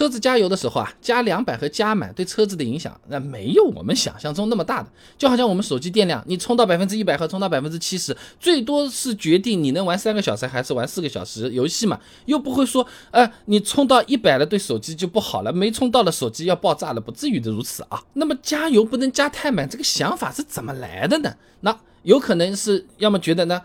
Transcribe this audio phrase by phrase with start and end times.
[0.00, 4.88] 车子加油的时候啊，加两百和加满对车子的影响，那没有我们想象中那么大的。
[5.18, 18.02] 就好像我们手机电量，你充到百分之一百和充到百分之七十，最多是决定你能玩三个小时还是玩四个小时游戏嘛，又不会说，呃，你充到一百了对手机就不好了，没充到了手机要爆炸了，不至于的如此啊。
[18.14, 21.34] 那么加油不能加太满，这个想法是怎么来的呢？
[21.60, 23.60] 那有可能是要么觉得呢，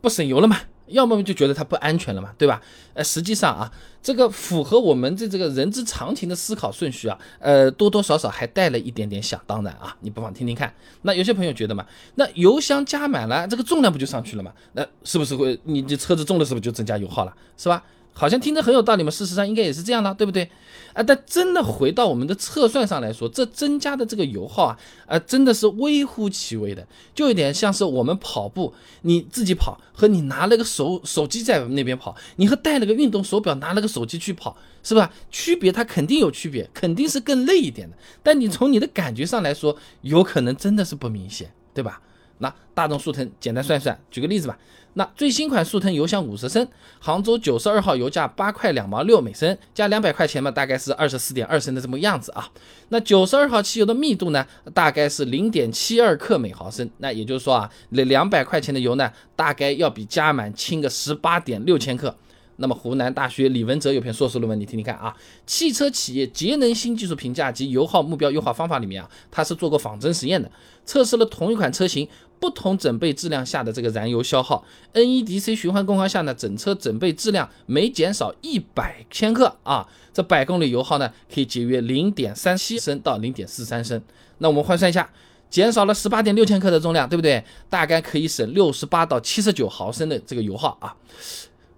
[0.00, 0.62] 不省油了嘛。
[0.88, 2.60] 要么就觉得它不安全了嘛，对吧？
[2.94, 3.70] 呃，实际上啊，
[4.02, 9.96] 这个符合我们这这个人之常情的思考顺序啊，呃，多多少少还带了一点点想当然啊。
[10.00, 10.72] 你不妨听听看。
[11.02, 11.84] 那有些朋友觉得嘛，
[12.14, 14.52] 那油箱加满了，这个重量不就上去了嘛？
[14.72, 17.82] 那是不是会你这车子重了，是不是就增加油耗了，是吧？
[18.18, 20.50] 好像听着很有道理嘛，事实上应该也是这样的，对不对？
[20.94, 35.12] 啊，但真的回到我们的测算上来说，这增加的这个油耗啊，啊，真的是微乎其微的，就有点像是我们跑步，你自己跑和你拿了个手手机在那边跑，你和带了个运动手表拿了个手机去跑，是吧？
[35.30, 37.94] 区别它肯定有区别，肯定是更累一点的。
[38.22, 42.00] 但你从你的感觉上来说，有可能真的是不明显，对吧？
[42.38, 44.58] 那大众速腾简单算算，举个例子吧。
[44.98, 46.66] 那最新款速腾油箱五十升，
[46.98, 52.48] 杭州九十二号油价八块两毛六每升，加两百块钱嘛，大概是二十四点二升的这么样子啊。
[52.88, 56.88] 那九十二号汽油的密度呢，大概是零点七二克每毫升。
[56.96, 62.16] 那也就是说啊，那两百块钱的油呢，大概要比加满轻个十八点六千克。
[62.56, 65.14] 那么湖南大学李文哲有篇硕士论文，你听听看啊，
[65.46, 70.50] 《汽车企业节能新技术评价及油耗目标优化方法》里面啊，他是做过仿真实验的，
[70.84, 72.08] 测试了同一款车型
[72.40, 74.64] 不同整备质量下的这个燃油消耗。
[74.94, 84.00] NEDC 循环工况下呢，整车整备质量每减少一百千克啊，这百公里油耗呢可以节约零点三七升到零点四三升。
[84.38, 85.10] 那我们换算一下，
[85.50, 87.44] 减少了十八点六千克的重量，对不对？
[87.68, 90.94] 大概可以省六十八到七十九毫升的这个油耗啊。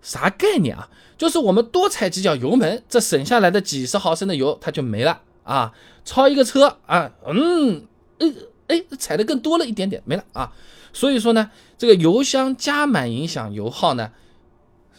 [0.03, 0.89] 啥概念啊？
[1.17, 5.73] 就是我们多踩几脚油门，这省下来的几十毫升的油它就没了啊！
[6.05, 7.87] 超一个车啊，嗯，
[8.19, 8.33] 哎
[8.69, 10.53] 哎，踩的更多了一点点，没了啊！
[10.93, 14.13] 所以说呢，这个油箱加满影响油耗呢，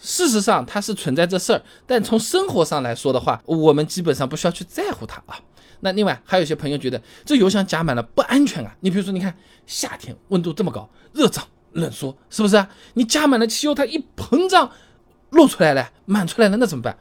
[0.02, 5.40] 事实上它是存在这事儿，但从生活上来说的话，我们基本上不需要去在乎它啊。
[5.80, 9.34] 那另外还有些朋友觉得这油箱加满了不安全啊，你比如说你看
[9.66, 12.68] 夏天温度这么高，热胀冷缩，是不是？
[12.96, 14.70] 你加满了汽油，它一膨胀。
[15.32, 16.98] 露出来了，满出来了，那怎么办？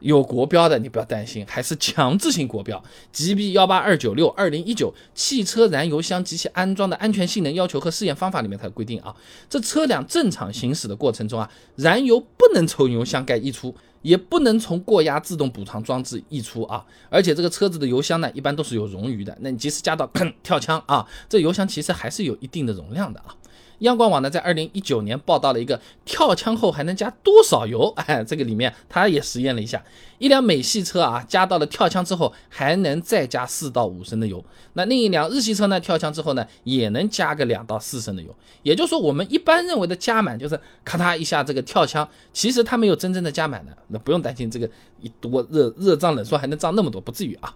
[0.00, 9.14] 有国标的你不要担心，还是强制性国标，GB 幺八二九六二零一九汽车燃油箱及其安装的安全性能要求和试验方法里面它规定啊，
[9.50, 20.10] 这车辆正常行驶的过程中啊，燃油不能从油箱盖溢出，也不能从过压自动补偿装置溢出啊，而且这个车子的油箱呢，一般都是有冗余的，那你即使加到
[20.42, 23.36] 跳枪啊，这油箱其实还是有一定的容量的啊。
[23.80, 27.92] 央广网呢，在二零一九年报道了一个跳枪后还能加多少油？
[27.96, 29.82] 哎，这个里面他也实验了一下，
[30.18, 34.44] 一辆美系车啊，加到了跳枪之后还能再加四到五升的油。
[34.74, 38.34] 那另一辆日系车呢，跳枪之后呢，也能加个两到四升的油。
[38.62, 43.76] 也就是说，我们一般认为的加满就是咔嗒一下这个跳枪，其实它没有真正的加满的。
[43.88, 44.68] 那不用担心这个
[45.00, 47.54] 一多热热胀冷缩还能胀那么多，不至于啊。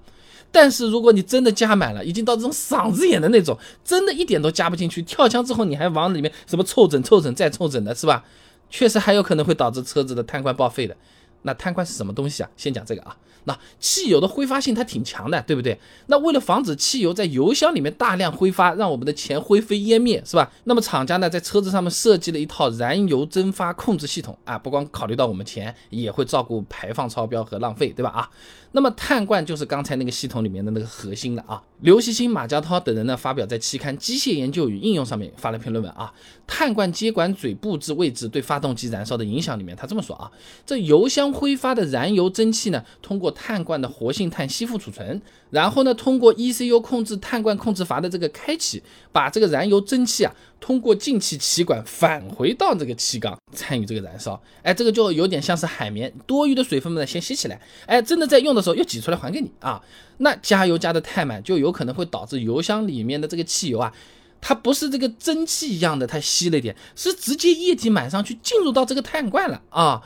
[0.54, 8.24] 但是如果你真的加满了，已经到这种嗓子眼的那种，真的一点都加不进去，跳枪之后你还往里面什么凑整凑整再凑整的，是吧？
[8.70, 10.96] 确实还有可能会导致车子的碳罐报废的。
[11.44, 12.50] 那碳罐是什么东西啊？
[12.56, 13.16] 先讲这个啊。
[13.46, 15.78] 那汽油的挥发性它挺强的，对不对？
[16.06, 20.50] 那为了防止汽油在油箱里面大量挥发，让我们的钱灰飞烟灭，是吧？
[20.64, 28.08] 那么厂家呢，在车子上面设计了一套燃油蒸发控制系统啊，不光考虑到我们钱，也会照顾排放超标和浪费，对吧？
[28.08, 28.30] 啊，
[28.72, 31.62] 那么碳罐就是刚才那个系统里面的那个核心了啊。
[31.80, 36.10] 刘锡星、马家涛等人呢，发表在期刊《机械研究与应用》上面发了篇论文啊，
[36.46, 40.32] 碳罐接管嘴布置位置对发动机燃烧的影响里面，他这么说啊，
[40.64, 54.40] 这油箱挥发的燃油蒸汽呢，通过碳罐的活性炭吸附储存，然后呢，通过 ECU 控制碳罐控制阀的这个开启，把这个燃油蒸汽啊，通过进气气管返回到这个气缸，参与这个燃烧。
[54.62, 59.82] 哎，这个就有点像是海绵，多余的水分呢先吸起来，哎，真的在用的时候又挤出来还给你啊。
[60.18, 63.92] 那加油加的太满，就有可能会导致油箱里面的这个汽油啊。
[64.46, 70.02] 它不是这个蒸汽一样的，它吸了一点，是直接液体满上去进入到这个碳罐了啊，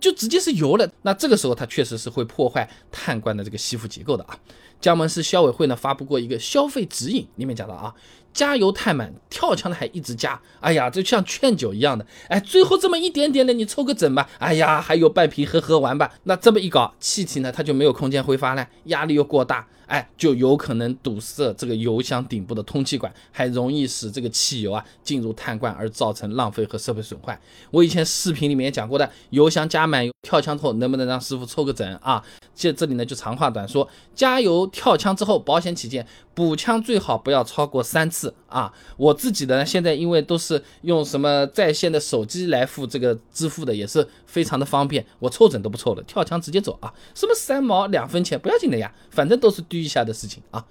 [0.00, 0.90] 就直接是油了。
[1.02, 4.38] 那这个时候它确实是会破坏碳罐的这个吸附结构的啊。
[4.82, 7.94] 江门市消委会呢发布过一个消费指引，里面讲到啊，
[8.34, 16.12] 加油太满，跳枪的还一直加，哎呀，就像劝酒一样的，哎，最后这么一点点的你抽个整吧，哎呀，还有半瓶喝喝完吧。
[16.24, 19.66] 那这么一搞，气体呢它就没有空间挥发了，压力又过大。
[19.86, 27.38] 哎，就有可能堵塞这个油箱顶部的通气管，还容易使这个汽油啊进入碳罐，而造成浪费和设备损坏。
[27.70, 32.24] 我以前视频里面也讲过的，油箱加满跳枪后能不能让师傅抽个整啊？
[32.54, 38.72] 这这里呢就长话短说，加油跳枪之后，保险起见，补枪最好不要超过三次啊。
[38.96, 46.92] 我自己的呢现在因为都是用什么在线的手机来付这个支付的，也是非常的方便，我凑整都不凑了，跳枪直接走啊。
[47.14, 50.64] 什么三毛两分钱不要紧的呀，反正都是滴一下的事情啊。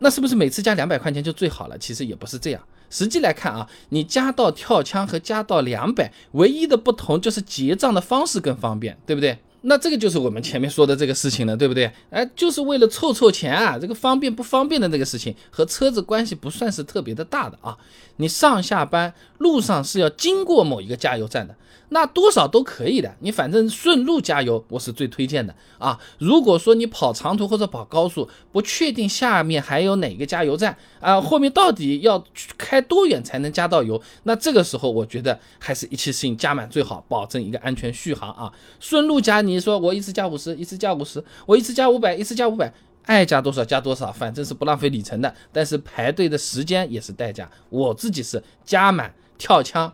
[0.00, 1.76] 那是不是每次加两百块钱就最好了？
[1.76, 2.62] 其实也不是这样。
[2.88, 9.38] 实际来看啊，你加到跳枪和加到两百，唯一的不同就是结账的方式更方便，对不对？
[9.62, 11.90] 那这个就是我们前面说的这个事情了，对不对？
[12.10, 17.76] 哎，就是为了凑凑钱啊，这个方便不方便的这个事情和车子关系不算是特别的大的啊。
[18.16, 21.54] 你上下班路上是要经过某一个加油站的。
[21.90, 25.98] 那多少都可以的，你反正顺路加油，我是最推荐的啊。
[26.18, 32.22] 如果说你跑长途或者跑高速，不确定下面还有哪个加油站啊，后面到底要
[32.58, 38.52] 开多远才能加到油，那这个时候我觉得还是一次性加满最好，保证一个安全续航啊。
[38.78, 42.72] 顺路加，你说我一次加五十，一次加五十，我一次加五百，一次加五百，
[43.04, 47.50] 爱加多少加多少，反正是不浪费里程的，但是排队的时间也是代价。
[47.70, 49.92] 我自己是加满跳枪。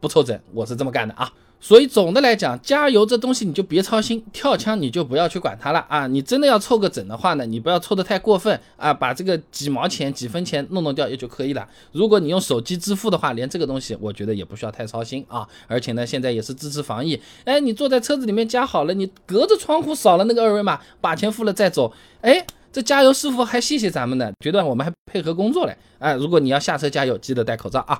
[0.00, 1.32] 不凑整，我是这么干的啊。
[1.64, 6.06] 所以总的来讲，加油这东西你就别操心，跳枪你就不要去管它了啊。
[6.06, 11.66] 你真的要凑个整的话呢，你不要凑得太过分啊，把这个几毛钱、几分钱弄弄掉也就可以了。
[11.92, 15.48] 如果你用手机支付的话，连这个东西我觉得也不需要太操心啊。
[15.66, 21.90] 而且呢，现在也是支持防疫，哎，你坐在车子里面加好了，你隔着窗户扫了那个二维码，把钱付了再走，
[22.20, 25.74] 哎，这加油师傅还谢谢咱们呢，觉得我们还配合工作嘞。
[25.98, 27.98] 哎，如果你要下车加油，记得戴口罩啊。